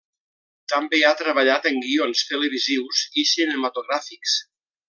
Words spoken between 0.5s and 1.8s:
També ha treballat en